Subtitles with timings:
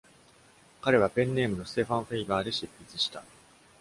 [0.81, 3.23] 彼はペンネームのステファン・フェイバーで執筆した。